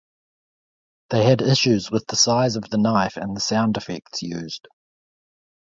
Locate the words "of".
2.55-2.67